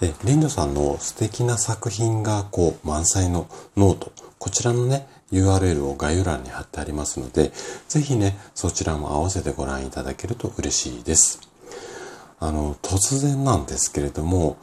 [0.00, 7.52] で、リンドさんの素敵な作品がこう満載の note、こちらのね、URL を概要欄に貼ってありますので、
[7.88, 11.40] ぜひね、そちらも合わせてご覧いただけると嬉しいです。
[12.40, 14.56] あの、突然なんですけれども、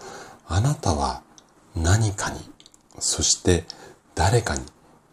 [0.47, 1.21] あなたは
[1.75, 2.39] 何かに、
[2.99, 3.65] そして
[4.15, 4.63] 誰かに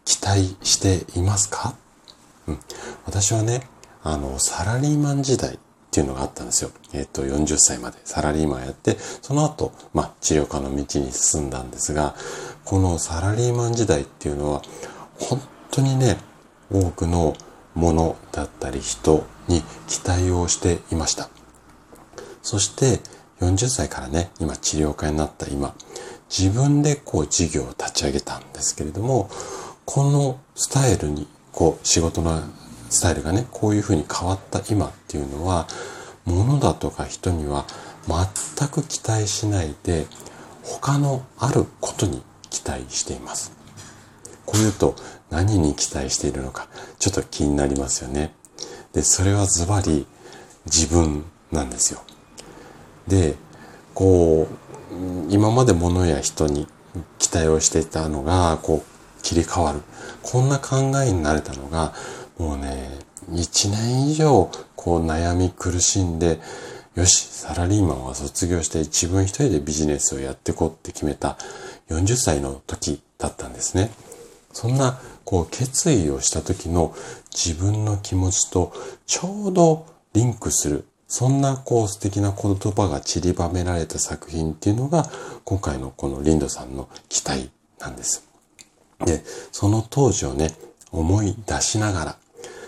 [0.05, 1.75] 期待していますか？
[2.47, 2.59] うん。
[3.05, 3.69] 私はね、
[4.01, 5.59] あの、サラリーマン時代、
[5.95, 6.71] っていうのがあったんですよ。
[6.91, 12.15] えっ、と、40歳までサラリーマンやって、その後、まあ、治療科の道に進んだんですが、
[12.65, 14.61] このサラリーマン時代っていうのは、
[15.17, 16.17] 本当にね、
[16.69, 17.33] 多くの
[17.75, 21.29] ものだったり人に期待をしていました。
[22.41, 22.99] そして、
[23.39, 25.75] 40歳からね、今治療家になった今、
[26.29, 29.29] 自分でこう事業を立ち上げたんですけれども、
[29.85, 32.41] このスタイルに、こう仕事の
[32.89, 35.67] スタイルがね、こういうふうに変わった今っていうのは、
[36.25, 37.65] 物だとか人には
[38.07, 40.07] 全く期待しないで、
[40.63, 43.51] 他のあることに期待しています。
[44.45, 44.95] こう言うと
[45.29, 46.67] 何に期待しているのか、
[46.99, 48.33] ちょっと気になりますよね。
[48.93, 50.07] で、それはズバリ
[50.65, 52.01] 自分なんですよ。
[53.07, 53.35] で、
[53.93, 54.55] こう、
[55.29, 56.67] 今まで物や人に
[57.17, 59.81] 期待をしていたのが、こう、切り替わる。
[60.23, 61.93] こんな考えになれたのが、
[62.37, 62.89] もうね、
[63.33, 66.39] 一年以上こう悩み苦しんで、
[66.95, 71.37] よし、サラリーマンは卒業して自分一人でビジネスをやっていこうって決めた
[71.89, 73.91] 40歳の時だったんですね。
[74.53, 76.95] そんなこう決意をした時の
[77.31, 78.71] 自分の気持ちと
[79.05, 85.09] ちょうどリンクする、そんなこう素敵な言葉が散りばめられた作品っていうのが
[85.43, 87.49] 今回のこのリンドさんの期待
[87.79, 88.27] なんです。
[89.05, 90.51] で、その当時をね、
[90.91, 92.17] 思い出しながら、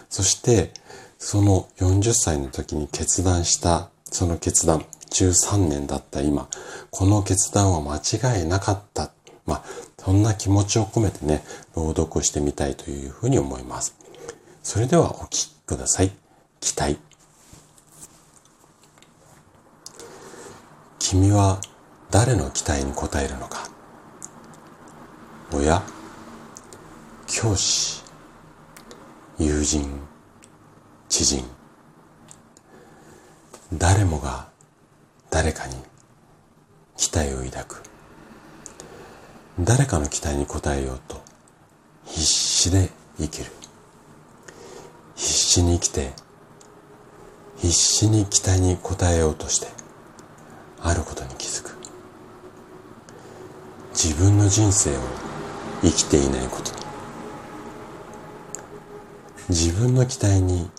[0.09, 0.71] そして、
[1.17, 6.47] その40歳の時に決断した、その決断、13年だった今、
[6.91, 7.97] この決断は間
[8.37, 9.11] 違いなかった。
[9.45, 9.63] まあ、
[9.97, 11.43] そんな気持ちを込めてね、
[11.75, 13.95] 朗読してみたいというふうに思います。
[14.63, 16.11] それではお聞きください。
[16.59, 16.97] 期待。
[20.99, 21.61] 君は
[22.11, 23.69] 誰の期待に応えるのか
[25.53, 25.81] 親
[27.27, 28.03] 教師
[29.39, 29.87] 友人、
[31.07, 31.45] 知人、
[33.71, 34.47] 誰もが
[35.29, 35.75] 誰かに
[36.95, 37.83] 期待を抱く。
[39.59, 41.21] 誰かの期待に応えようと
[42.05, 42.89] 必死で
[43.19, 43.51] 生きる。
[45.15, 46.13] 必死に生きて、
[47.57, 49.67] 必死に期待に応えようとして、
[50.81, 51.77] あることに気づく。
[53.93, 55.01] 自分の人生を
[55.83, 56.76] 生きていないこと。
[59.49, 60.69] 自分の期待に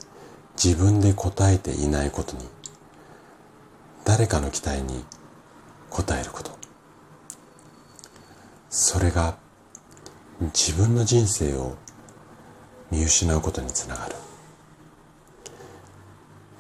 [0.62, 2.44] 自分で応えていないことに
[4.04, 5.04] 誰かの期待に
[5.90, 6.50] 応えること。
[8.70, 9.36] それが
[10.40, 11.76] 自分の人生を
[12.90, 14.14] 見失うことにつながる。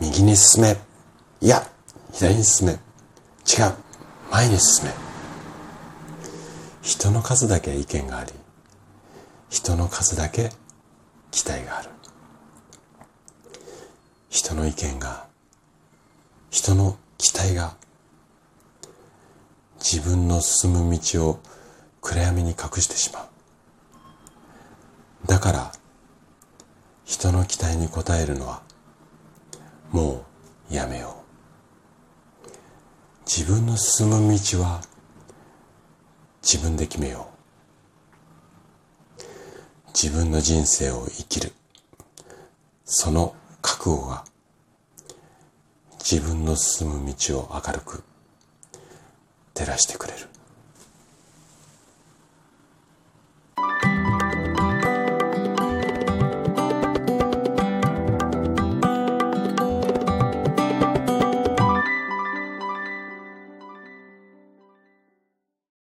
[0.00, 0.76] 右に進め。
[1.40, 1.66] いや
[2.12, 2.72] 左に進め。
[2.72, 2.78] 違う。
[4.30, 4.92] 前に進め。
[6.82, 8.32] 人の数だけ意見があり
[9.50, 10.50] 人の数だけ
[11.30, 11.97] 期待がある。
[14.38, 15.26] 人の意見が、
[16.48, 17.74] 人の期待が、
[19.80, 21.40] 自分の進む道を
[22.00, 23.26] 暗闇に隠してしまう。
[25.26, 25.72] だから、
[27.04, 28.62] 人の期待に応えるのは、
[29.90, 30.24] も
[30.70, 31.16] うやめよ
[32.46, 32.50] う。
[33.26, 34.82] 自分の進む道は、
[36.44, 37.28] 自分で決めよ
[39.18, 39.22] う。
[40.00, 41.52] 自分の人生を生きる。
[42.84, 44.24] その覚悟が
[45.98, 48.02] 自分の進む道を明るく
[49.54, 50.26] 照らしてくれる。